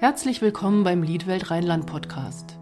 [0.00, 2.56] Herzlich willkommen beim Liedwelt Rheinland Podcast.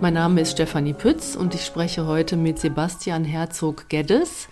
[0.00, 4.48] Mein Name ist Stefanie Pütz und ich spreche heute mit Sebastian Herzog-Geddes,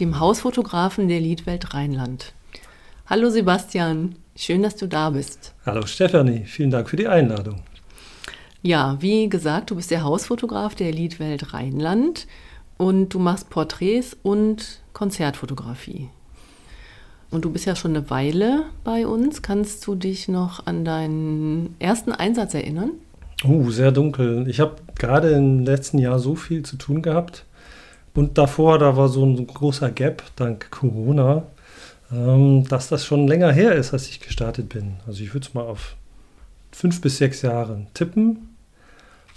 [0.00, 2.32] dem Hausfotografen der Liedwelt Rheinland.
[3.06, 5.54] Hallo Sebastian, schön, dass du da bist.
[5.66, 7.62] Hallo Stefanie, vielen Dank für die Einladung.
[8.62, 12.26] Ja, wie gesagt, du bist der Hausfotograf der Liedwelt Rheinland
[12.76, 16.08] und du machst Porträts und Konzertfotografie.
[17.30, 19.40] Und du bist ja schon eine Weile bei uns.
[19.40, 22.92] Kannst du dich noch an deinen ersten Einsatz erinnern?
[23.44, 24.48] Uh, sehr dunkel.
[24.48, 27.44] Ich habe gerade im letzten Jahr so viel zu tun gehabt.
[28.14, 31.44] Und davor, da war so ein großer Gap dank Corona,
[32.12, 34.96] ähm, dass das schon länger her ist, als ich gestartet bin.
[35.06, 35.96] Also ich würde es mal auf
[36.72, 38.48] fünf bis sechs Jahre tippen.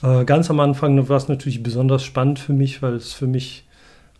[0.01, 3.65] Äh, ganz am Anfang war es natürlich besonders spannend für mich, weil es für mich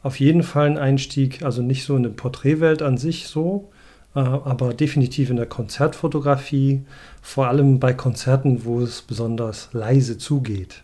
[0.02, 3.72] auf jeden Fall ein Einstieg, also nicht so in die Porträtwelt an sich so,
[4.16, 6.82] äh, aber definitiv in der Konzertfotografie,
[7.22, 10.84] vor allem bei Konzerten, wo es besonders leise zugeht,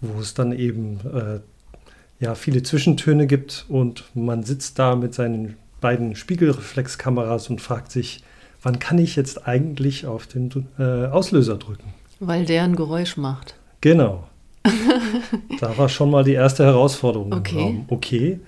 [0.00, 1.40] wo es dann eben äh,
[2.22, 8.24] ja, viele Zwischentöne gibt und man sitzt da mit seinen beiden Spiegelreflexkameras und fragt sich,
[8.62, 11.92] wann kann ich jetzt eigentlich auf den äh, Auslöser drücken?
[12.20, 13.54] Weil der ein Geräusch macht.
[13.82, 14.26] Genau.
[15.60, 17.84] da war schon mal die erste Herausforderung okay.
[17.88, 18.40] Okay.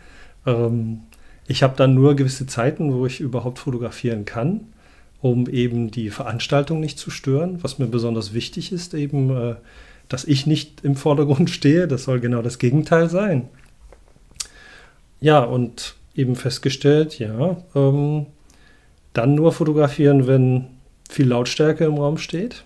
[0.47, 1.01] Ähm,
[1.47, 4.69] ich habe dann nur gewisse Zeiten, wo ich überhaupt fotografieren kann,
[5.21, 7.59] um eben die Veranstaltung nicht zu stören.
[7.61, 9.57] Was mir besonders wichtig ist, eben, äh,
[10.09, 11.87] dass ich nicht im Vordergrund stehe.
[11.87, 13.51] Das soll genau das Gegenteil sein.
[15.21, 18.27] Ja, und eben festgestellt, ja, ähm,
[19.13, 20.67] dann nur fotografieren, wenn
[21.09, 22.65] viel Lautstärke im Raum steht.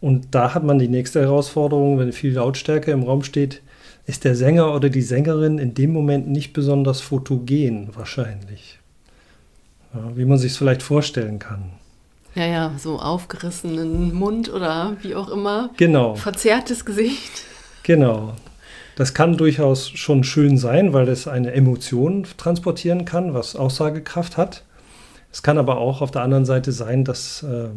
[0.00, 3.62] Und da hat man die nächste Herausforderung, wenn viel Lautstärke im Raum steht,
[4.06, 8.78] ist der Sänger oder die Sängerin in dem Moment nicht besonders fotogen wahrscheinlich.
[9.92, 11.72] Ja, wie man sich es vielleicht vorstellen kann.
[12.34, 15.70] Ja, ja, so aufgerissenen Mund oder wie auch immer.
[15.78, 16.14] Genau.
[16.14, 17.44] Verzerrtes Gesicht.
[17.82, 18.34] Genau.
[18.96, 24.64] Das kann durchaus schon schön sein, weil es eine Emotion transportieren kann, was Aussagekraft hat.
[25.30, 27.68] Es kann aber auch auf der anderen Seite sein, dass äh,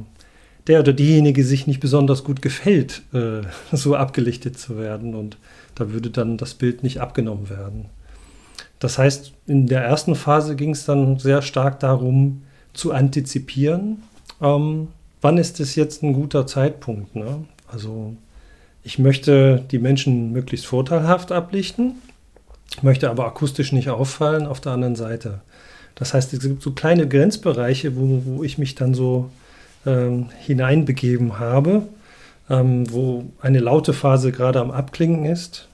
[0.67, 3.41] der oder diejenige sich nicht besonders gut gefällt, äh,
[3.75, 5.13] so abgelichtet zu werden.
[5.13, 5.37] Und
[5.75, 7.85] da würde dann das Bild nicht abgenommen werden.
[8.79, 12.43] Das heißt, in der ersten Phase ging es dann sehr stark darum,
[12.73, 14.03] zu antizipieren,
[14.41, 14.87] ähm,
[15.19, 17.13] wann ist es jetzt ein guter Zeitpunkt.
[17.13, 17.43] Ne?
[17.67, 18.15] Also
[18.83, 21.95] ich möchte die Menschen möglichst vorteilhaft ablichten,
[22.81, 25.41] möchte aber akustisch nicht auffallen auf der anderen Seite.
[25.95, 29.29] Das heißt, es gibt so kleine Grenzbereiche, wo, wo ich mich dann so
[29.85, 31.83] ähm, hineinbegeben habe,
[32.49, 35.67] ähm, wo eine laute Phase gerade am Abklingen ist.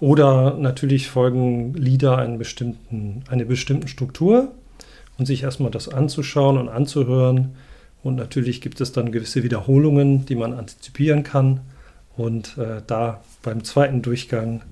[0.00, 4.52] Oder natürlich folgen Lieder einer bestimmten, einer bestimmten Struktur
[5.18, 7.54] und sich erstmal das anzuschauen und anzuhören.
[8.02, 11.60] Und natürlich gibt es dann gewisse Wiederholungen, die man antizipieren kann.
[12.16, 14.62] Und äh, da beim zweiten Durchgang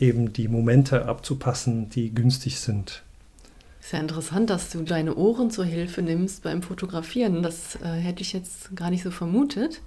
[0.00, 3.02] eben die Momente abzupassen, die günstig sind.
[3.80, 7.42] Ist ja interessant, dass du deine Ohren zur Hilfe nimmst beim Fotografieren.
[7.42, 9.80] Das äh, hätte ich jetzt gar nicht so vermutet.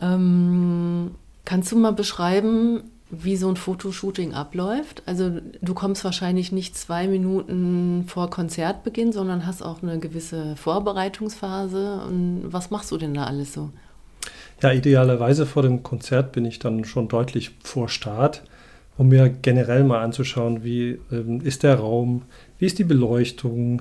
[0.00, 1.12] Ähm,
[1.44, 5.02] kannst du mal beschreiben, wie so ein Fotoshooting abläuft?
[5.06, 12.02] Also du kommst wahrscheinlich nicht zwei Minuten vor Konzertbeginn, sondern hast auch eine gewisse Vorbereitungsphase.
[12.06, 13.70] Und was machst du denn da alles so?
[14.62, 18.42] Ja, idealerweise vor dem Konzert bin ich dann schon deutlich vor Start,
[18.98, 22.22] um mir generell mal anzuschauen, wie ähm, ist der Raum,
[22.58, 23.80] wie ist die Beleuchtung?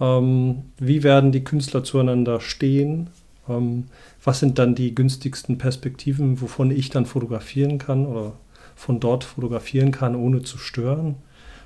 [0.00, 3.10] Ähm, wie werden die Künstler zueinander stehen?
[3.46, 3.88] Ähm,
[4.24, 8.32] was sind dann die günstigsten Perspektiven, wovon ich dann fotografieren kann oder
[8.76, 11.16] von dort fotografieren kann, ohne zu stören?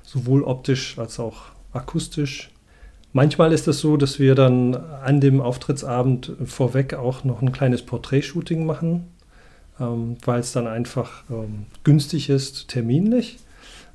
[0.03, 2.49] Sowohl optisch als auch akustisch.
[3.15, 7.81] Manchmal ist es so, dass wir dann an dem Auftrittsabend vorweg auch noch ein kleines
[7.81, 9.07] Porträtshooting machen,
[9.79, 13.37] ähm, weil es dann einfach ähm, günstig ist, terminlich.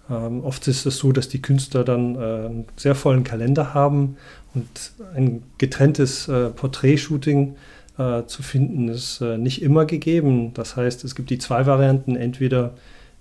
[0.09, 4.17] Ähm, oft ist es so, dass die Künstler dann äh, einen sehr vollen Kalender haben
[4.55, 7.57] und ein getrenntes äh, Porträtshooting
[7.99, 10.55] äh, zu finden ist äh, nicht immer gegeben.
[10.55, 12.73] Das heißt, es gibt die zwei Varianten, entweder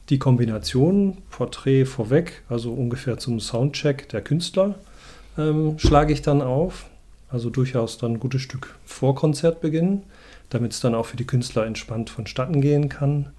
[0.07, 4.75] die Kombination Porträt vorweg, also ungefähr zum Soundcheck der Künstler,
[5.39, 6.85] ähm, schlage ich dann auf,
[7.29, 10.03] also durchaus dann ein gutes Stück vor Konzertbeginn,
[10.49, 13.29] damit es dann auch für die Künstler entspannt vonstatten gehen kann.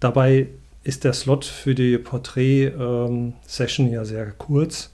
[0.00, 0.48] Dabei
[0.84, 4.90] ist der Slot für die Porträt-Session ähm, ja sehr kurz,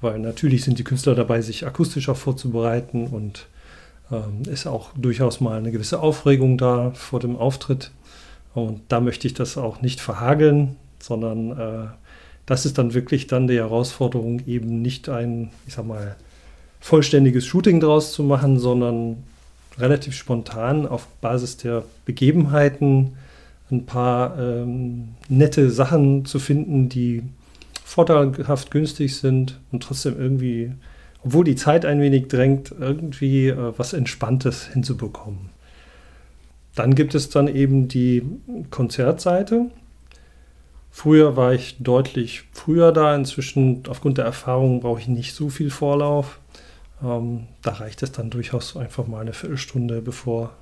[0.00, 3.46] weil natürlich sind die Künstler dabei, sich akustischer vorzubereiten und
[4.10, 7.90] ähm, ist auch durchaus mal eine gewisse Aufregung da vor dem Auftritt.
[8.54, 11.86] Und da möchte ich das auch nicht verhageln, sondern äh,
[12.46, 16.16] das ist dann wirklich dann die Herausforderung, eben nicht ein, ich sag mal,
[16.80, 19.24] vollständiges Shooting draus zu machen, sondern
[19.78, 23.14] relativ spontan auf Basis der Begebenheiten
[23.70, 27.22] ein paar ähm, nette Sachen zu finden, die
[27.84, 30.72] vorteilhaft günstig sind und trotzdem irgendwie,
[31.22, 35.50] obwohl die Zeit ein wenig drängt, irgendwie äh, was Entspanntes hinzubekommen.
[36.74, 38.22] Dann gibt es dann eben die
[38.70, 39.70] Konzertseite.
[40.96, 43.16] Früher war ich deutlich früher da.
[43.16, 46.38] Inzwischen, aufgrund der Erfahrung, brauche ich nicht so viel Vorlauf.
[47.02, 50.52] Ähm, da reicht es dann durchaus einfach mal eine Viertelstunde, bevor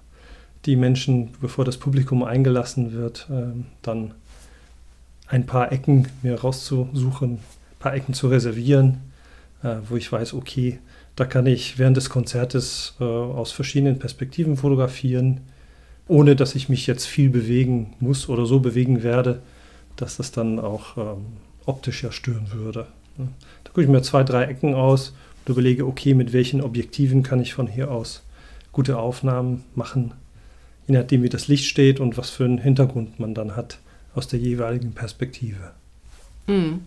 [0.64, 4.14] die Menschen, bevor das Publikum eingelassen wird, ähm, dann
[5.26, 7.40] ein paar Ecken mir rauszusuchen, ein
[7.78, 9.02] paar Ecken zu reservieren,
[9.62, 10.78] äh, wo ich weiß, okay,
[11.14, 15.42] da kann ich während des Konzertes äh, aus verschiedenen Perspektiven fotografieren,
[16.08, 19.42] ohne dass ich mich jetzt viel bewegen muss oder so bewegen werde,
[20.02, 21.26] dass das dann auch ähm,
[21.64, 22.86] optisch ja stören würde.
[23.16, 25.14] Da gucke ich mir zwei, drei Ecken aus
[25.44, 28.22] und überlege, okay, mit welchen Objektiven kann ich von hier aus
[28.72, 30.12] gute Aufnahmen machen,
[30.86, 33.78] je nachdem, wie das Licht steht und was für einen Hintergrund man dann hat
[34.14, 35.72] aus der jeweiligen Perspektive.
[36.46, 36.80] Mhm.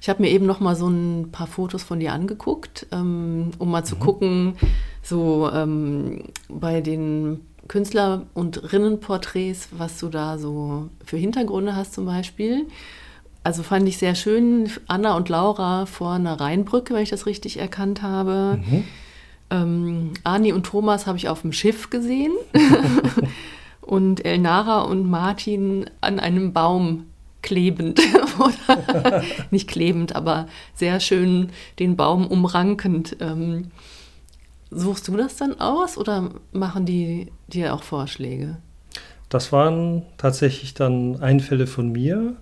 [0.00, 3.70] Ich habe mir eben noch mal so ein paar Fotos von dir angeguckt, ähm, um
[3.70, 4.00] mal zu mhm.
[4.00, 4.54] gucken,
[5.02, 12.06] so ähm, bei den Künstler- und Rinnenporträts, was du da so für Hintergründe hast zum
[12.06, 12.66] Beispiel.
[13.44, 17.58] Also fand ich sehr schön, Anna und Laura vor einer Rheinbrücke, wenn ich das richtig
[17.58, 18.58] erkannt habe.
[18.58, 18.84] Mhm.
[19.50, 22.32] Ähm, Ani und Thomas habe ich auf dem Schiff gesehen.
[23.80, 27.06] und Elnara und Martin an einem Baum
[27.42, 28.00] klebend.
[29.50, 33.16] Nicht klebend, aber sehr schön den Baum umrankend.
[33.20, 33.70] Ähm,
[34.70, 38.58] suchst du das dann aus oder machen die dir auch Vorschläge?
[39.28, 42.36] Das waren tatsächlich dann Einfälle von mir.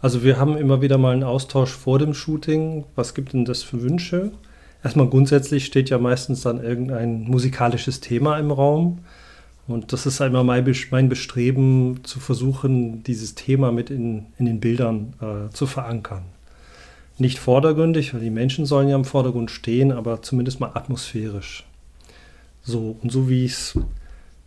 [0.00, 2.84] Also wir haben immer wieder mal einen Austausch vor dem Shooting.
[2.94, 4.32] Was gibt denn das für Wünsche?
[4.82, 9.00] Erstmal grundsätzlich steht ja meistens dann irgendein musikalisches Thema im Raum.
[9.66, 15.14] Und das ist einmal mein Bestreben, zu versuchen, dieses Thema mit in, in den Bildern
[15.20, 16.24] äh, zu verankern.
[17.18, 21.64] Nicht vordergründig, weil die Menschen sollen ja im Vordergrund stehen, aber zumindest mal atmosphärisch.
[22.62, 23.76] So, und so wie es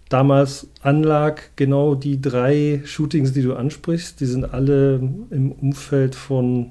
[0.08, 4.96] damals anlag, genau die drei Shootings, die du ansprichst, die sind alle
[5.30, 6.68] im Umfeld von,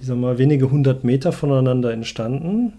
[0.00, 2.72] ich sag mal, wenige hundert Meter voneinander entstanden.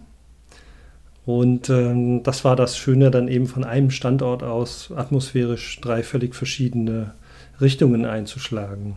[1.26, 6.34] Und ähm, das war das Schöne, dann eben von einem Standort aus atmosphärisch drei völlig
[6.36, 7.14] verschiedene
[7.62, 8.96] Richtungen einzuschlagen.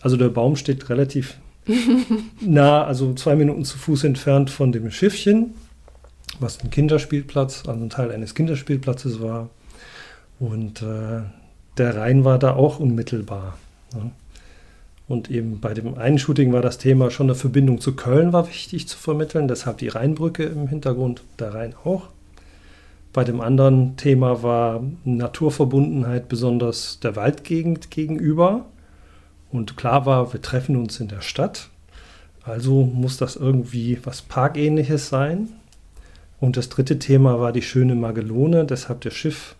[0.00, 1.36] Also der Baum steht relativ
[2.40, 5.54] nah, also zwei Minuten zu Fuß entfernt von dem Schiffchen,
[6.40, 9.50] was ein Kinderspielplatz, also ein Teil eines Kinderspielplatzes war.
[10.38, 11.22] Und äh,
[11.78, 13.58] der Rhein war da auch unmittelbar.
[13.94, 14.10] Ne?
[15.08, 18.48] Und eben bei dem einen Shooting war das Thema schon eine Verbindung zu Köln war
[18.48, 22.08] wichtig zu vermitteln, deshalb die Rheinbrücke im Hintergrund, der Rhein auch.
[23.12, 28.66] Bei dem anderen Thema war Naturverbundenheit, besonders der Waldgegend gegenüber.
[29.50, 31.70] Und klar war, wir treffen uns in der Stadt,
[32.44, 35.48] also muss das irgendwie was Parkähnliches sein.
[36.38, 39.56] Und das dritte Thema war die schöne Magellone, deshalb das Schiff,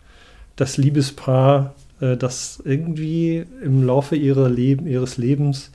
[0.57, 5.71] das Liebespaar äh, das irgendwie im Laufe Leben, ihres Lebens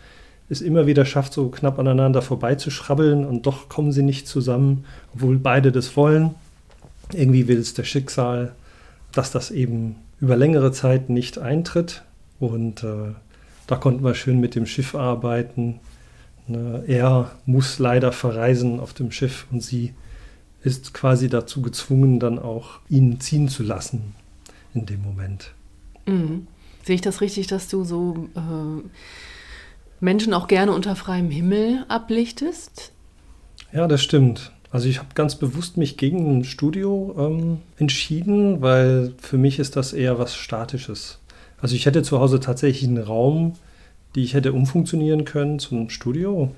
[0.50, 5.38] es immer wieder schafft, so knapp aneinander vorbeizuschrabbeln und doch kommen sie nicht zusammen, obwohl
[5.38, 6.36] beide das wollen.
[7.13, 8.51] Irgendwie will es der Schicksal,
[9.13, 12.03] dass das eben über längere Zeit nicht eintritt.
[12.39, 13.13] Und äh,
[13.68, 15.80] da konnten wir schön mit dem Schiff arbeiten.
[16.48, 19.94] Ne, er muss leider verreisen auf dem Schiff und sie
[20.63, 24.15] ist quasi dazu gezwungen, dann auch ihn ziehen zu lassen
[24.74, 25.53] in dem Moment.
[26.06, 26.48] Mhm.
[26.84, 28.89] Sehe ich das richtig, dass du so äh,
[30.00, 32.91] Menschen auch gerne unter freiem Himmel ablichtest?
[33.72, 34.51] Ja, das stimmt.
[34.72, 39.75] Also ich habe ganz bewusst mich gegen ein Studio ähm, entschieden, weil für mich ist
[39.75, 41.20] das eher was Statisches.
[41.62, 43.53] Also ich hätte zu Hause tatsächlich einen Raum,
[44.15, 46.51] die ich hätte umfunktionieren können zu einem Studio.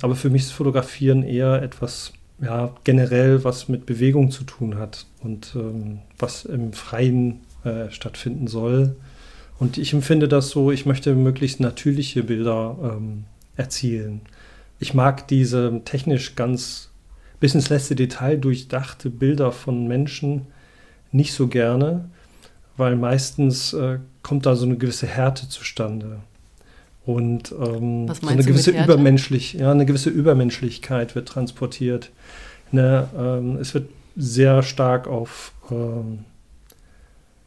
[0.00, 5.06] Aber für mich ist Fotografieren eher etwas, ja, generell, was mit Bewegung zu tun hat
[5.22, 8.94] und ähm, was im Freien äh, stattfinden soll.
[9.58, 13.24] Und ich empfinde das so, ich möchte möglichst natürliche Bilder ähm,
[13.56, 14.20] erzielen.
[14.78, 16.90] Ich mag diese technisch ganz
[17.40, 20.46] bis ins letzte Detail durchdachte Bilder von Menschen
[21.10, 22.08] nicht so gerne,
[22.78, 26.20] weil meistens äh, kommt da so eine gewisse Härte zustande.
[27.04, 32.10] Und ähm, so eine gewisse, Übermenschlich, ja, eine gewisse Übermenschlichkeit wird transportiert.
[32.70, 36.20] Ne, ähm, es wird sehr stark auf ähm,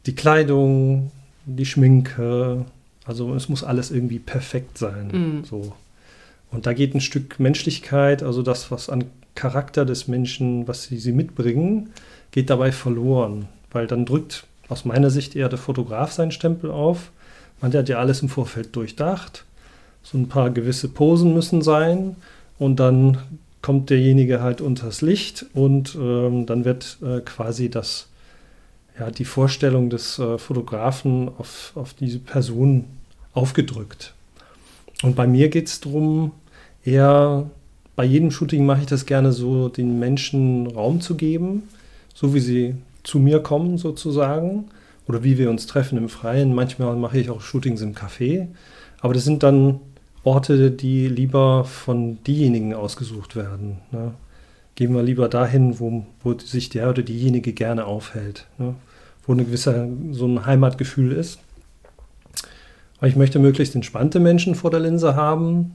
[0.06, 1.12] die Kleidung,
[1.46, 2.64] die Schminke.
[3.04, 5.08] Also es muss alles irgendwie perfekt sein.
[5.12, 5.44] Mhm.
[5.44, 5.74] So.
[6.50, 10.98] Und da geht ein Stück Menschlichkeit, also das, was an Charakter des Menschen, was sie,
[10.98, 11.90] sie mitbringen,
[12.32, 13.48] geht dabei verloren.
[13.70, 17.12] Weil dann drückt aus meiner Sicht eher der Fotograf seinen Stempel auf.
[17.60, 19.44] Man hat ja alles im Vorfeld durchdacht.
[20.02, 22.16] So ein paar gewisse Posen müssen sein.
[22.58, 23.18] Und dann
[23.60, 28.08] kommt derjenige halt unters Licht und ähm, dann wird äh, quasi das,
[28.98, 32.84] ja, die Vorstellung des äh, Fotografen auf, auf diese Person
[33.34, 34.14] aufgedrückt.
[35.02, 36.32] Und bei mir geht es darum,
[36.84, 37.48] eher
[37.94, 41.68] bei jedem Shooting mache ich das gerne so, den Menschen Raum zu geben,
[42.14, 44.66] so wie sie zu mir kommen sozusagen
[45.08, 46.54] oder wie wir uns treffen im Freien.
[46.54, 48.48] Manchmal mache ich auch Shootings im Café,
[49.00, 49.80] aber das sind dann
[50.24, 53.78] Orte, die lieber von diejenigen ausgesucht werden.
[53.90, 54.12] Ne?
[54.74, 58.74] Gehen wir lieber dahin, wo, wo sich der oder diejenige gerne aufhält, ne?
[59.26, 61.40] wo ein gewisser so ein Heimatgefühl ist.
[62.98, 65.74] Aber ich möchte möglichst entspannte Menschen vor der Linse haben.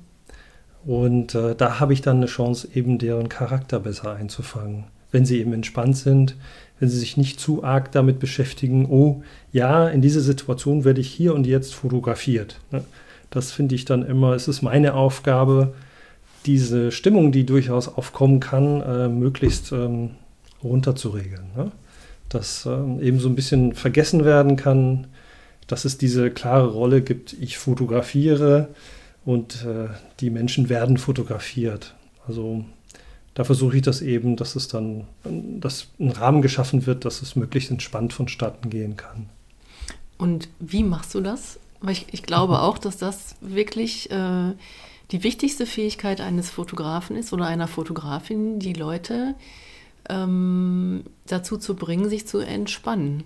[0.85, 4.85] Und äh, da habe ich dann eine Chance, eben deren Charakter besser einzufangen.
[5.11, 6.35] Wenn sie eben entspannt sind,
[6.79, 11.09] wenn sie sich nicht zu arg damit beschäftigen, oh ja, in dieser Situation werde ich
[11.09, 12.59] hier und jetzt fotografiert.
[12.71, 12.83] Ne?
[13.29, 15.73] Das finde ich dann immer, es ist meine Aufgabe,
[16.45, 20.11] diese Stimmung, die durchaus aufkommen kann, äh, möglichst ähm,
[20.63, 21.47] runterzuregeln.
[21.55, 21.71] Ne?
[22.29, 25.07] Dass ähm, eben so ein bisschen vergessen werden kann,
[25.67, 28.69] dass es diese klare Rolle gibt, ich fotografiere
[29.25, 29.89] und äh,
[30.21, 31.95] die Menschen werden fotografiert.
[32.27, 32.63] Also
[33.37, 37.35] da versuche ich das eben, dass es dann, dass ein Rahmen geschaffen wird, dass es
[37.35, 39.29] möglichst entspannt vonstatten gehen kann.
[40.17, 41.59] Und wie machst du das?
[41.79, 44.53] Weil ich, ich glaube auch, dass das wirklich äh,
[45.11, 49.35] die wichtigste Fähigkeit eines Fotografen ist oder einer Fotografin, die Leute
[50.09, 53.23] ähm, dazu zu bringen, sich zu entspannen.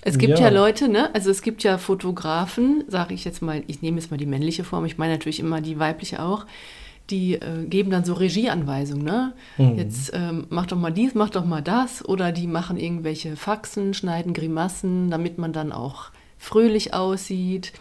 [0.00, 0.46] Es gibt ja.
[0.46, 1.14] ja, Leute, ne?
[1.14, 4.64] Also es gibt ja Fotografen, sage ich jetzt mal, ich nehme jetzt mal die männliche
[4.64, 6.46] Form, ich meine natürlich immer die weibliche auch,
[7.10, 9.32] die äh, geben dann so Regieanweisungen, ne?
[9.58, 9.76] Mhm.
[9.76, 12.04] Jetzt ähm, mach doch mal dies, mach doch mal das.
[12.04, 17.72] Oder die machen irgendwelche Faxen, schneiden Grimassen, damit man dann auch fröhlich aussieht.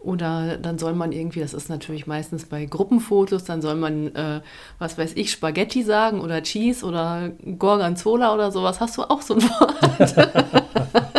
[0.00, 4.40] Oder dann soll man irgendwie, das ist natürlich meistens bei Gruppenfotos, dann soll man, äh,
[4.80, 8.80] was weiß ich, Spaghetti sagen oder Cheese oder Gorgonzola oder sowas.
[8.80, 10.34] Hast du auch so ein Wort?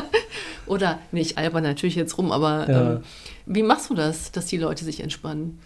[0.66, 2.92] oder, nicht albern natürlich jetzt rum, aber ja.
[2.96, 3.04] ähm,
[3.46, 5.60] wie machst du das, dass die Leute sich entspannen?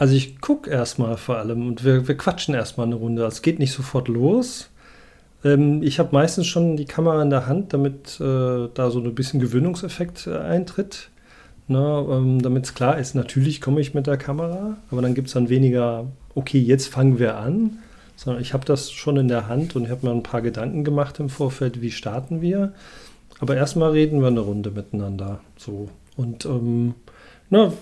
[0.00, 3.22] Also ich gucke erstmal vor allem und wir, wir quatschen erstmal eine Runde.
[3.26, 4.70] Es geht nicht sofort los.
[5.44, 9.14] Ähm, ich habe meistens schon die Kamera in der Hand, damit äh, da so ein
[9.14, 11.10] bisschen Gewöhnungseffekt äh, eintritt.
[11.68, 15.28] Ne, ähm, damit es klar ist, natürlich komme ich mit der Kamera, aber dann gibt
[15.28, 17.78] es dann weniger, okay, jetzt fangen wir an,
[18.16, 20.82] sondern ich habe das schon in der Hand und ich habe mir ein paar Gedanken
[20.82, 22.72] gemacht im Vorfeld, wie starten wir.
[23.38, 25.40] Aber erstmal reden wir eine Runde miteinander.
[25.58, 25.90] So.
[26.16, 26.94] Und ähm,
[27.50, 27.74] na,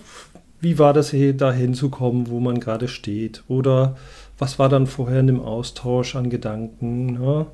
[0.61, 3.45] wie war das hier da hinzukommen, wo man gerade steht?
[3.49, 3.97] Oder
[4.39, 7.15] was war dann vorher in dem Austausch an Gedanken?
[7.15, 7.47] Ne?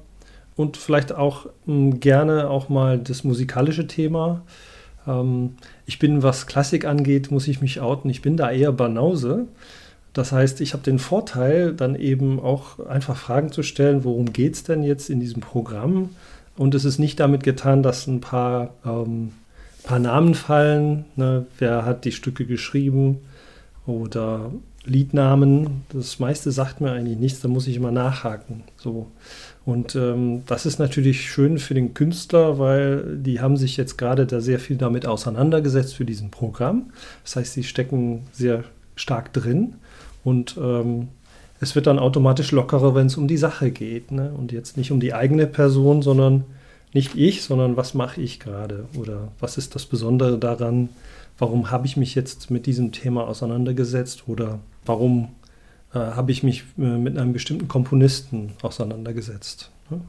[0.57, 4.43] Und vielleicht auch mh, hm, gerne auch mal das musikalische Thema.
[5.07, 5.55] Ähm,
[5.87, 8.11] ich bin, was Klassik angeht, muss ich mich outen.
[8.11, 9.47] Ich bin da eher Banause.
[10.13, 14.55] Das heißt, ich habe den Vorteil, dann eben auch einfach Fragen zu stellen, worum geht
[14.55, 16.11] es denn jetzt in diesem Programm?
[16.57, 19.33] Und es ist nicht damit getan, dass ein paar, ähm,
[19.85, 21.05] paar Namen fallen.
[21.17, 21.47] Ne?
[21.59, 23.19] Wer hat die Stücke geschrieben?
[23.87, 24.51] Oder
[24.87, 28.65] Liednamen, das meiste sagt mir eigentlich nichts, da muss ich immer nachhaken.
[28.77, 29.07] So.
[29.65, 34.27] Und ähm, das ist natürlich schön für den Künstler, weil die haben sich jetzt gerade
[34.27, 36.91] da sehr viel damit auseinandergesetzt für diesen Programm.
[37.23, 38.65] Das heißt, sie stecken sehr
[38.95, 39.75] stark drin
[40.23, 41.09] und ähm,
[41.61, 44.13] es wird dann automatisch lockerer, wenn es um die Sache geht.
[44.13, 44.33] Ne?
[44.37, 46.45] Und jetzt nicht um die eigene Person, sondern
[46.95, 50.89] nicht ich, sondern was mache ich gerade oder was ist das Besondere daran,
[51.39, 55.35] warum habe ich mich jetzt mit diesem Thema auseinandergesetzt oder warum
[55.93, 59.71] äh, habe ich mich äh, mit einem bestimmten Komponisten auseinandergesetzt.
[59.91, 60.01] Ne?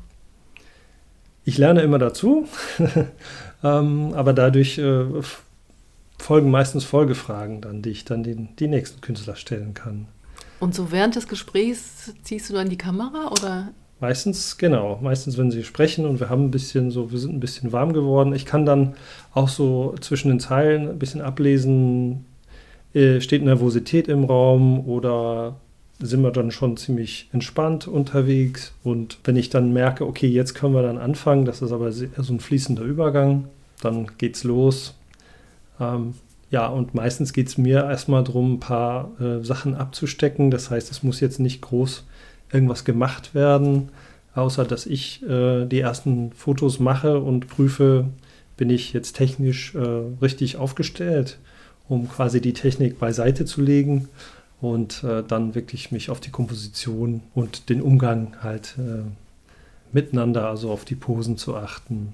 [1.44, 2.48] Ich lerne immer dazu,
[3.64, 5.06] ähm, aber dadurch äh,
[6.20, 10.08] folgen meistens Folgefragen dann, die ich dann den, die nächsten Künstler stellen kann.
[10.60, 13.72] Und so während des Gesprächs ziehst du dann die Kamera oder?
[14.02, 15.00] Meistens, genau.
[15.02, 17.94] Meistens, wenn sie sprechen und wir haben ein bisschen so, wir sind ein bisschen warm
[17.94, 18.34] geworden.
[18.34, 18.96] Ich kann dann
[19.34, 22.26] auch so zwischen den Zeilen ein bisschen ablesen,
[22.94, 25.56] äh, steht Nervosität im Raum oder
[26.00, 28.74] sind wir dann schon ziemlich entspannt unterwegs.
[28.84, 32.06] Und wenn ich dann merke, okay, jetzt können wir dann anfangen, das ist aber so
[32.06, 33.46] ein fließender Übergang,
[33.82, 34.96] dann geht's los.
[35.80, 36.16] Ähm,
[36.52, 40.52] ja, und meistens geht es mir erstmal darum, ein paar äh, Sachen abzustecken.
[40.52, 42.04] Das heißt, es muss jetzt nicht groß
[42.52, 43.90] irgendwas gemacht werden.
[44.34, 48.10] außer dass ich äh, die ersten Fotos mache und prüfe,
[48.58, 49.80] bin ich jetzt technisch äh,
[50.22, 51.40] richtig aufgestellt,
[51.88, 54.10] um quasi die Technik beiseite zu legen
[54.62, 59.04] und äh, dann wirklich mich auf die Komposition und den Umgang halt äh,
[59.94, 62.14] miteinander, also auf die Posen zu achten.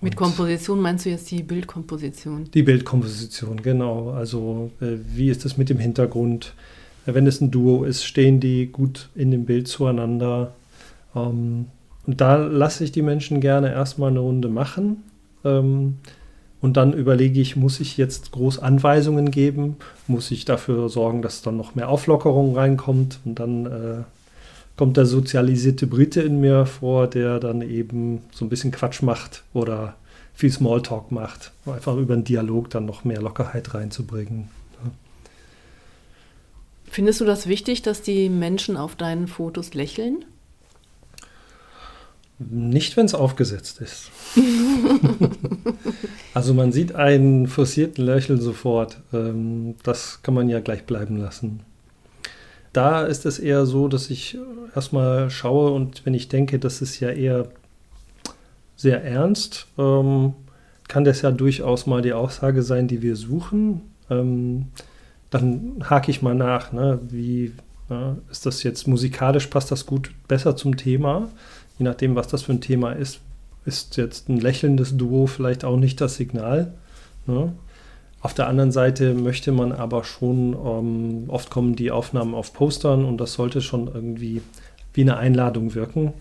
[0.00, 2.50] Mit Komposition meinst du jetzt die Bildkomposition?
[2.52, 4.10] Die Bildkomposition, genau.
[4.10, 6.54] Also äh, wie ist es mit dem Hintergrund?
[7.06, 10.52] Wenn es ein Duo ist, stehen die gut in dem Bild zueinander?
[11.14, 11.66] Ähm,
[12.06, 15.02] und da lasse ich die Menschen gerne erstmal eine Runde machen.
[15.44, 15.96] Ähm,
[16.60, 19.76] und dann überlege ich, muss ich jetzt groß Anweisungen geben?
[20.06, 23.20] Muss ich dafür sorgen, dass dann noch mehr Auflockerung reinkommt?
[23.26, 24.02] Und dann äh,
[24.76, 29.44] kommt der sozialisierte Brite in mir vor, der dann eben so ein bisschen Quatsch macht
[29.52, 29.94] oder
[30.34, 34.48] viel Smalltalk macht, einfach über einen Dialog dann noch mehr Lockerheit reinzubringen.
[36.94, 40.24] Findest du das wichtig, dass die Menschen auf deinen Fotos lächeln?
[42.38, 44.12] Nicht, wenn es aufgesetzt ist.
[46.34, 49.00] also man sieht einen forcierten Lächeln sofort.
[49.12, 51.64] Ähm, das kann man ja gleich bleiben lassen.
[52.72, 54.38] Da ist es eher so, dass ich
[54.76, 57.48] erstmal schaue und wenn ich denke, das ist ja eher
[58.76, 60.34] sehr ernst, ähm,
[60.86, 63.80] kann das ja durchaus mal die Aussage sein, die wir suchen.
[65.34, 67.00] Dann hake ich mal nach, ne?
[67.08, 67.52] wie
[67.90, 71.28] ja, ist das jetzt musikalisch, passt das gut besser zum Thema?
[71.78, 73.20] je nachdem, was das für ein Thema ist,
[73.64, 76.74] ist jetzt ein lächelndes Duo vielleicht auch nicht das Signal.
[77.26, 77.52] Ne?
[78.20, 83.04] Auf der anderen Seite möchte man aber schon, ähm, oft kommen die Aufnahmen auf Postern
[83.04, 84.40] und das sollte schon irgendwie
[84.92, 86.12] wie eine Einladung wirken.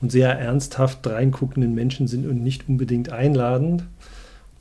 [0.00, 3.84] Und sehr ernsthaft reinguckenden Menschen sind und nicht unbedingt einladend.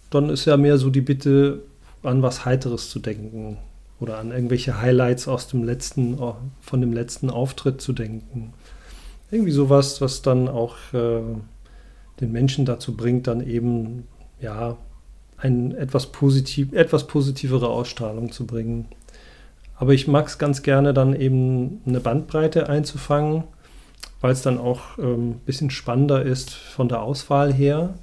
[0.10, 1.62] Dann ist ja mehr so die Bitte,
[2.02, 3.58] an was Heiteres zu denken
[4.00, 6.18] oder an irgendwelche Highlights aus dem letzten,
[6.62, 8.54] von dem letzten Auftritt zu denken.
[9.32, 11.22] Irgendwie sowas, was dann auch äh,
[12.20, 14.08] den Menschen dazu bringt, dann eben
[14.42, 14.78] ja
[15.38, 18.86] eine etwas, positiv, etwas positivere Ausstrahlung zu bringen.
[19.76, 23.44] Aber ich mag es ganz gerne, dann eben eine Bandbreite einzufangen,
[24.20, 27.94] weil es dann auch ein ähm, bisschen spannender ist von der Auswahl her.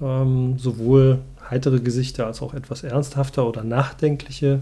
[0.00, 1.18] Ähm, sowohl
[1.50, 4.60] heitere Gesichter als auch etwas ernsthafter oder nachdenkliche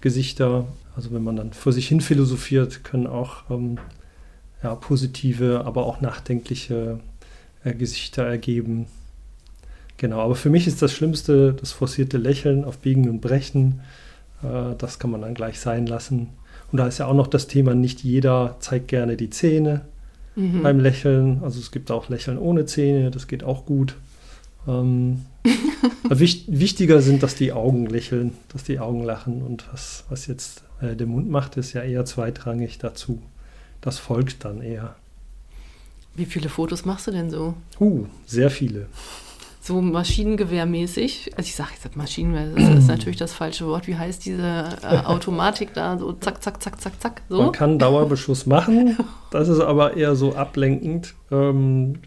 [0.00, 0.66] Gesichter.
[0.96, 3.78] Also wenn man dann vor sich hin philosophiert, können auch ähm,
[4.62, 7.00] ja, positive, aber auch nachdenkliche
[7.64, 8.86] äh, Gesichter ergeben.
[9.96, 13.80] Genau, aber für mich ist das Schlimmste das forcierte Lächeln auf Biegen und Brechen.
[14.42, 16.28] Äh, das kann man dann gleich sein lassen.
[16.70, 19.82] Und da ist ja auch noch das Thema, nicht jeder zeigt gerne die Zähne
[20.36, 20.62] mhm.
[20.62, 21.40] beim Lächeln.
[21.42, 23.96] Also es gibt auch Lächeln ohne Zähne, das geht auch gut.
[24.66, 25.26] Ähm,
[26.08, 29.42] wichtig, wichtiger sind, dass die Augen lächeln, dass die Augen lachen.
[29.42, 33.20] Und was, was jetzt äh, der Mund macht, ist ja eher zweitrangig dazu
[33.80, 34.96] das folgt dann eher.
[36.14, 37.54] Wie viele Fotos machst du denn so?
[37.78, 38.86] Uh, sehr viele.
[39.60, 41.32] So maschinengewehrmäßig.
[41.36, 43.86] Also ich sage jetzt Maschinengewehr, das ist natürlich das falsche Wort.
[43.86, 45.96] Wie heißt diese äh, Automatik da?
[45.98, 47.22] So zack, zack, zack, zack, zack.
[47.28, 47.42] So?
[47.42, 48.96] Man kann Dauerbeschuss machen.
[49.30, 51.12] Das ist aber eher so ablenkend.
[51.30, 51.98] Ähm,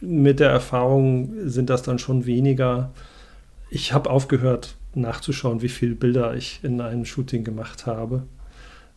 [0.00, 2.90] mit der Erfahrung sind das dann schon weniger.
[3.70, 8.22] Ich habe aufgehört nachzuschauen, wie viele Bilder ich in einem Shooting gemacht habe.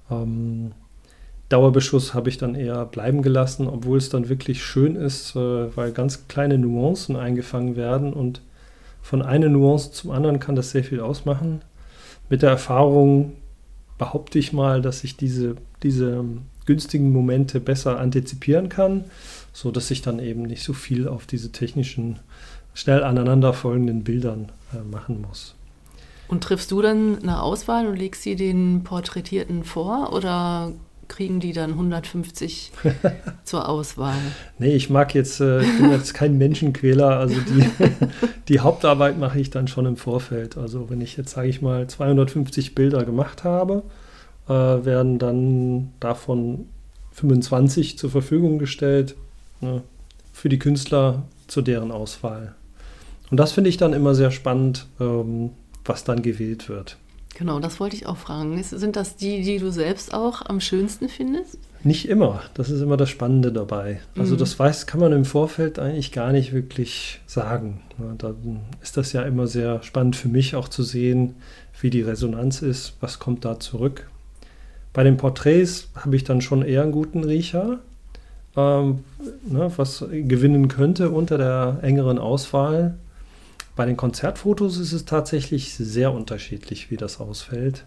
[0.09, 0.71] Ähm,
[1.49, 5.91] Dauerbeschuss habe ich dann eher bleiben gelassen, obwohl es dann wirklich schön ist, äh, weil
[5.91, 8.41] ganz kleine Nuancen eingefangen werden und
[9.01, 11.61] von einer Nuance zum anderen kann das sehr viel ausmachen.
[12.29, 13.33] Mit der Erfahrung
[13.97, 16.23] behaupte ich mal, dass ich diese, diese
[16.65, 19.05] günstigen Momente besser antizipieren kann,
[19.53, 22.19] sodass ich dann eben nicht so viel auf diese technischen,
[22.73, 25.55] schnell aneinanderfolgenden Bildern äh, machen muss.
[26.27, 30.71] Und triffst du dann eine Auswahl und legst sie den Porträtierten vor oder
[31.07, 32.71] kriegen die dann 150
[33.43, 34.15] zur Auswahl.
[34.59, 37.67] Nee, ich mag jetzt, äh, ich bin jetzt kein Menschenquäler, also die,
[38.47, 40.55] die Hauptarbeit mache ich dann schon im Vorfeld.
[40.55, 43.83] Also wenn ich jetzt, sage ich mal, 250 Bilder gemacht habe,
[44.47, 46.67] äh, werden dann davon
[47.11, 49.15] 25 zur Verfügung gestellt
[49.61, 49.83] ne,
[50.33, 52.55] für die Künstler zu deren Auswahl.
[53.31, 55.51] Und das finde ich dann immer sehr spannend, ähm,
[55.85, 56.97] was dann gewählt wird.
[57.35, 58.61] Genau, das wollte ich auch fragen.
[58.61, 61.57] Sind das die, die du selbst auch am schönsten findest?
[61.83, 62.41] Nicht immer.
[62.53, 64.01] Das ist immer das Spannende dabei.
[64.17, 64.39] Also mhm.
[64.39, 67.81] das weiß, kann man im Vorfeld eigentlich gar nicht wirklich sagen.
[68.17, 71.35] Dann ist das ja immer sehr spannend für mich auch zu sehen,
[71.79, 74.09] wie die Resonanz ist, was kommt da zurück.
[74.91, 77.79] Bei den Porträts habe ich dann schon eher einen guten Riecher,
[78.59, 79.03] ähm,
[79.47, 82.97] ne, was gewinnen könnte unter der engeren Auswahl.
[83.75, 87.85] Bei den Konzertfotos ist es tatsächlich sehr unterschiedlich, wie das ausfällt.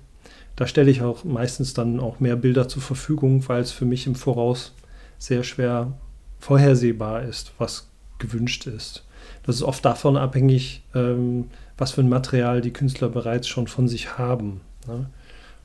[0.56, 4.06] Da stelle ich auch meistens dann auch mehr Bilder zur Verfügung, weil es für mich
[4.06, 4.72] im Voraus
[5.18, 5.92] sehr schwer
[6.40, 9.04] vorhersehbar ist, was gewünscht ist.
[9.44, 13.88] Das ist oft davon abhängig, ähm, was für ein Material die Künstler bereits schon von
[13.88, 14.60] sich haben.
[14.86, 15.06] Ne?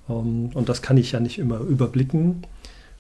[0.08, 2.44] Um, ähm, und das kann ich ja nicht immer überblicken.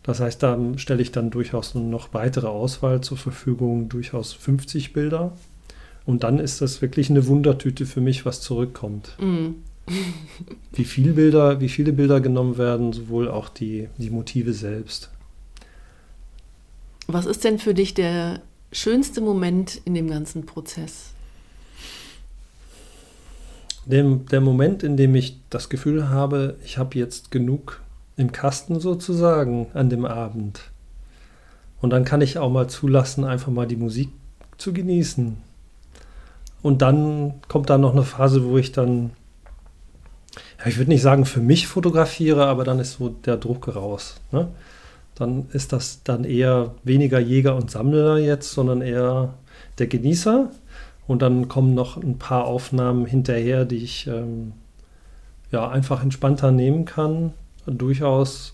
[0.07, 5.33] Das heißt, da stelle ich dann durchaus noch weitere Auswahl zur Verfügung, durchaus 50 Bilder.
[6.05, 9.17] Und dann ist das wirklich eine Wundertüte für mich, was zurückkommt.
[9.19, 9.55] Mm.
[10.71, 15.09] wie, viel Bilder, wie viele Bilder genommen werden, sowohl auch die, die Motive selbst.
[17.07, 18.41] Was ist denn für dich der
[18.71, 21.11] schönste Moment in dem ganzen Prozess?
[23.85, 27.81] Dem, der Moment, in dem ich das Gefühl habe, ich habe jetzt genug
[28.17, 30.71] im Kasten sozusagen an dem Abend.
[31.79, 34.09] Und dann kann ich auch mal zulassen, einfach mal die Musik
[34.57, 35.37] zu genießen.
[36.63, 39.11] Und dann kommt da noch eine Phase, wo ich dann,
[40.59, 44.19] ja, ich würde nicht sagen für mich fotografiere, aber dann ist so der Druck raus.
[44.31, 44.47] Ne?
[45.13, 49.35] Dann ist das dann eher weniger Jäger und Sammler jetzt, sondern eher
[49.77, 50.49] der Genießer.
[51.05, 54.53] Und dann kommen noch ein paar Aufnahmen hinterher, die ich ähm,
[55.51, 57.33] ja einfach entspannter nehmen kann
[57.67, 58.53] durchaus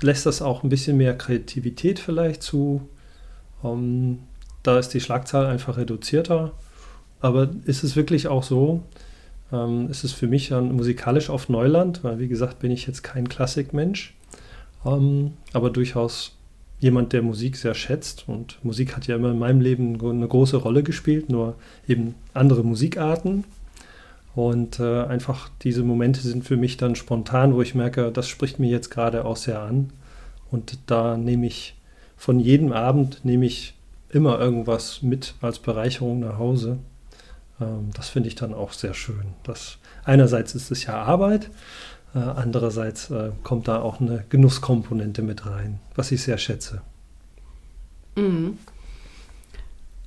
[0.00, 2.88] lässt das auch ein bisschen mehr Kreativität vielleicht zu.
[3.62, 4.18] Um, ähm,
[4.62, 6.52] da ist die Schlagzahl einfach reduzierter.
[7.20, 8.82] Aber ist es wirklich auch so?
[9.52, 13.02] Ähm, ist es für mich dann musikalisch auf Neuland, weil wie gesagt bin ich jetzt
[13.02, 14.14] kein Klassikmensch,
[14.84, 16.36] ähm, aber durchaus
[16.80, 18.24] jemand, der Musik sehr schätzt.
[18.26, 21.54] Und Musik hat ja immer in meinem Leben eine große Rolle gespielt, nur
[21.88, 23.44] eben andere Musikarten.
[24.34, 28.58] Und äh, einfach diese Momente sind für mich dann spontan, wo ich merke, das spricht
[28.58, 29.92] mir jetzt gerade auch sehr an.
[30.50, 31.76] Und da nehme ich
[32.16, 33.74] von jedem Abend nehme ich
[34.08, 36.78] immer irgendwas mit als Bereicherung nach Hause.
[37.60, 39.34] Ähm, das finde ich dann auch sehr schön.
[39.42, 41.50] Das, einerseits ist es ja Arbeit,
[42.14, 46.82] äh, andererseits äh, kommt da auch eine Genusskomponente mit rein, was ich sehr schätze.
[48.16, 48.58] Mhm.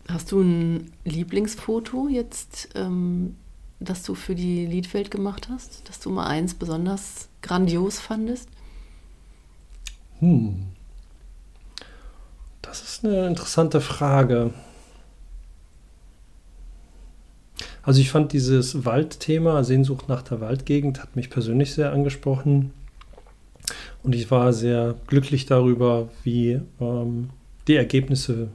[0.08, 3.36] Hast du ein Lieblingsfoto jetzt ähm,
[3.80, 5.88] das du für die Liedwelt gemacht hast?
[5.88, 8.50] Dass du mal eins besonders grandios fandest?
[10.20, 10.66] Hm.
[12.62, 14.54] Das ist eine interessante Frage.
[17.84, 22.74] Also ich fand dieses Waldthema, Sehnsucht nach der Waldgegend, hat mich persönlich sehr angesprochen.
[24.04, 27.30] Und ich war sehr glücklich darüber, wie ähm,
[27.68, 28.50] die Ergebnisse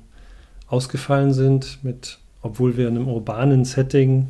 [0.67, 4.29] ausgefallen sind, mit, obwohl wir in einem urbanen Setting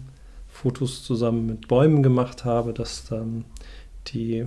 [0.63, 3.45] Fotos zusammen mit Bäumen gemacht habe, dass dann
[4.09, 4.47] die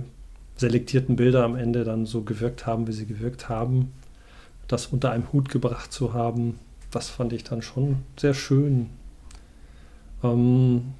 [0.56, 3.92] selektierten Bilder am Ende dann so gewirkt haben, wie sie gewirkt haben.
[4.66, 6.58] Das unter einem Hut gebracht zu haben,
[6.90, 8.88] das fand ich dann schon sehr schön.
[10.24, 10.94] Ähm,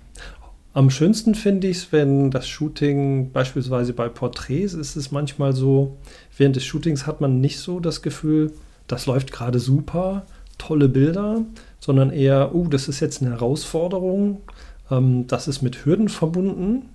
[0.75, 5.97] am schönsten finde ich es, wenn das Shooting beispielsweise bei Porträts ist es manchmal so,
[6.37, 8.53] während des Shootings hat man nicht so das Gefühl,
[8.87, 10.27] das läuft gerade super,
[10.59, 11.43] tolle Bilder,
[11.81, 14.43] sondern eher, oh, das ist jetzt eine Herausforderung,
[14.91, 16.89] ähm, das ist mit Hürden verbunden.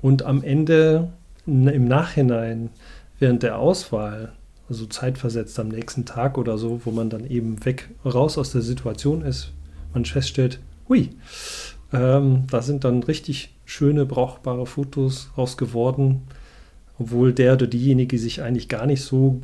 [0.00, 1.12] Und am Ende
[1.46, 2.70] im Nachhinein
[3.18, 4.32] während der Auswahl,
[4.68, 8.62] also zeitversetzt am nächsten Tag oder so, wo man dann eben weg raus aus der
[8.62, 9.52] Situation ist,
[9.94, 11.10] man feststellt, hui,
[11.92, 16.22] ähm, da sind dann richtig schöne, brauchbare Fotos raus geworden,
[16.98, 19.40] obwohl der oder diejenige sich eigentlich gar nicht so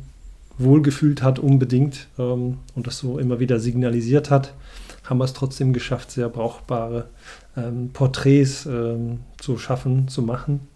[0.57, 4.53] wohl gefühlt hat unbedingt ähm, und das so immer wieder signalisiert hat,
[5.05, 7.07] haben wir es trotzdem geschafft, sehr brauchbare
[7.55, 10.67] ähm, Porträts ähm, zu schaffen, zu machen.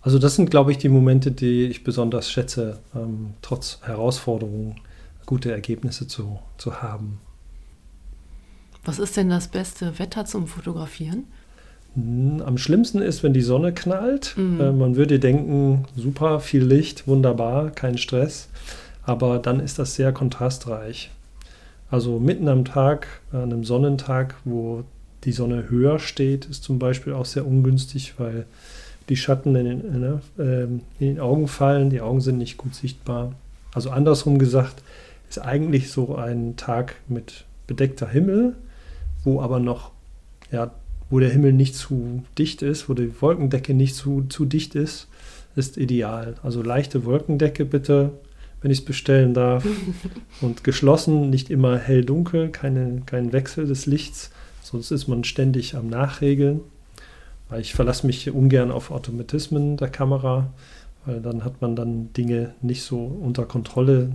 [0.00, 4.76] Also das sind, glaube ich, die Momente, die ich besonders schätze, ähm, trotz Herausforderungen
[5.26, 7.20] gute Ergebnisse zu, zu haben.
[8.84, 11.24] Was ist denn das beste Wetter zum Fotografieren?
[11.94, 14.34] Hm, am schlimmsten ist, wenn die Sonne knallt.
[14.36, 14.60] Mhm.
[14.60, 18.48] Äh, man würde denken, super, viel Licht, wunderbar, kein Stress.
[19.04, 21.10] Aber dann ist das sehr kontrastreich.
[21.90, 24.84] Also mitten am Tag, an einem Sonnentag, wo
[25.24, 28.46] die Sonne höher steht, ist zum Beispiel auch sehr ungünstig, weil
[29.08, 33.32] die Schatten in den, ähm, in den Augen fallen, die Augen sind nicht gut sichtbar.
[33.72, 34.82] Also andersrum gesagt,
[35.28, 38.54] ist eigentlich so ein Tag mit bedeckter Himmel,
[39.24, 39.90] wo aber noch,
[40.50, 40.70] ja,
[41.10, 45.08] wo der Himmel nicht zu dicht ist, wo die Wolkendecke nicht zu, zu dicht ist,
[45.56, 46.34] ist ideal.
[46.42, 48.12] Also leichte Wolkendecke bitte,
[48.60, 49.64] wenn ich es bestellen darf.
[50.40, 54.30] Und geschlossen, nicht immer hell-dunkel, keine, kein Wechsel des Lichts.
[54.62, 56.60] Sonst ist man ständig am Nachregeln.
[57.48, 60.52] Weil ich verlasse mich ungern auf Automatismen der Kamera,
[61.06, 64.12] weil dann hat man dann Dinge nicht so unter Kontrolle.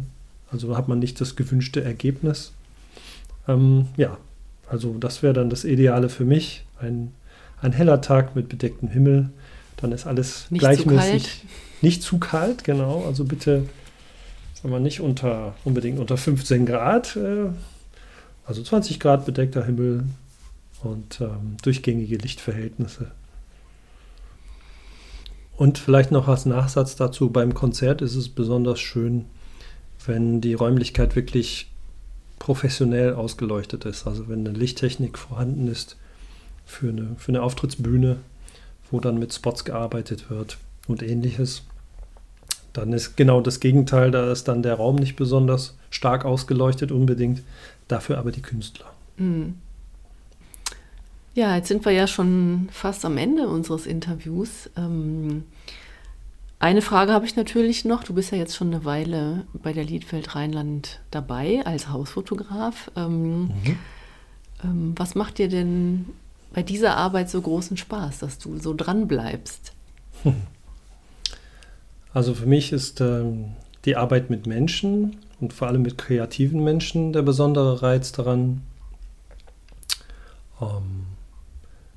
[0.51, 2.51] Also hat man nicht das gewünschte Ergebnis.
[3.47, 4.17] Ähm, ja,
[4.69, 6.65] also das wäre dann das Ideale für mich.
[6.79, 7.11] Ein,
[7.61, 9.29] ein heller Tag mit bedecktem Himmel.
[9.77, 11.23] Dann ist alles nicht gleichmäßig.
[11.23, 11.47] Zu
[11.83, 13.03] nicht zu kalt, genau.
[13.05, 13.63] Also bitte
[14.71, 17.49] wir nicht unter, unbedingt unter 15 Grad, äh,
[18.45, 20.05] also 20 Grad bedeckter Himmel
[20.83, 23.11] und ähm, durchgängige Lichtverhältnisse.
[25.55, 29.25] Und vielleicht noch als Nachsatz dazu, beim Konzert ist es besonders schön,
[30.05, 31.71] wenn die Räumlichkeit wirklich
[32.39, 34.07] professionell ausgeleuchtet ist.
[34.07, 35.97] Also wenn eine Lichttechnik vorhanden ist
[36.65, 38.17] für eine, für eine Auftrittsbühne,
[38.91, 41.63] wo dann mit Spots gearbeitet wird und ähnliches.
[42.73, 47.43] Dann ist genau das Gegenteil, da ist dann der Raum nicht besonders stark ausgeleuchtet unbedingt,
[47.87, 48.87] dafür aber die Künstler.
[49.17, 49.55] Mhm.
[51.35, 54.69] Ja, jetzt sind wir ja schon fast am Ende unseres Interviews.
[54.75, 55.43] Ähm,
[56.59, 58.03] eine Frage habe ich natürlich noch.
[58.03, 62.91] Du bist ja jetzt schon eine Weile bei der Liedfeld Rheinland dabei als Hausfotograf.
[62.95, 63.77] Ähm, mhm.
[64.63, 66.05] ähm, was macht dir denn
[66.53, 69.73] bei dieser Arbeit so großen Spaß, dass du so dran bleibst?
[72.13, 73.53] Also für mich ist ähm,
[73.85, 78.61] die Arbeit mit Menschen und vor allem mit kreativen Menschen der besondere Reiz daran.
[80.61, 81.07] Ähm,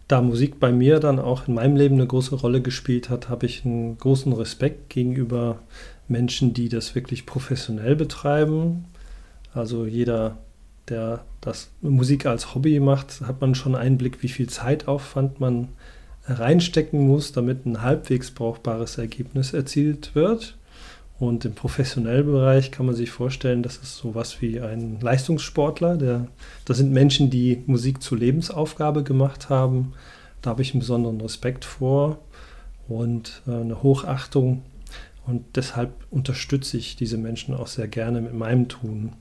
[0.09, 3.47] da Musik bei mir dann auch in meinem Leben eine große Rolle gespielt hat, habe
[3.47, 5.59] ich einen großen Respekt gegenüber
[6.09, 8.85] Menschen, die das wirklich professionell betreiben.
[9.53, 10.39] Also jeder,
[10.89, 15.69] der das Musik als Hobby macht, hat man schon Einblick, wie viel Zeitaufwand man
[16.29, 20.57] reinstecken muss, damit ein halbwegs brauchbares Ergebnis erzielt wird.
[21.19, 25.97] Und im professionellen Bereich kann man sich vorstellen, das ist sowas wie ein Leistungssportler.
[25.97, 26.27] Der,
[26.67, 29.95] das sind Menschen, die Musik zur Lebensaufgabe gemacht haben.
[30.43, 32.19] Da habe ich einen besonderen Respekt vor
[32.87, 34.63] und äh, eine Hochachtung.
[35.27, 39.15] Und deshalb unterstütze ich diese Menschen auch sehr gerne mit meinem Tun.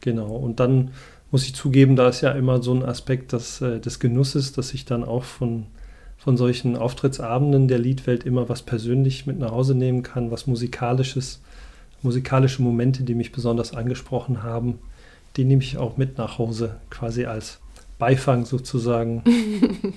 [0.00, 0.36] Genau.
[0.36, 0.92] Und dann
[1.30, 4.74] muss ich zugeben, da ist ja immer so ein Aspekt des, äh, des Genusses, dass
[4.74, 5.66] ich dann auch von
[6.20, 11.40] von solchen Auftrittsabenden der Liedwelt immer was persönlich mit nach Hause nehmen kann, was musikalisches,
[12.02, 14.78] musikalische Momente, die mich besonders angesprochen haben,
[15.36, 17.58] die nehme ich auch mit nach Hause, quasi als
[17.98, 19.22] Beifang sozusagen.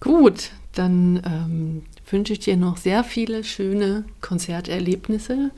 [0.00, 5.50] Gut, dann ähm, wünsche ich dir noch sehr viele schöne Konzerterlebnisse,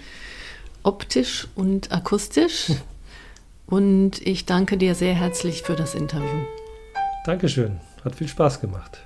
[0.83, 2.73] optisch und akustisch.
[3.69, 6.45] Und ich danke dir sehr herzlich für das Interview.
[7.27, 7.81] Dankeschön.
[8.03, 9.05] Hat viel Spaß gemacht.